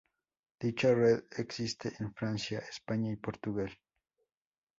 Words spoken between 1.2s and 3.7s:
existe en Francia, España y Portugal.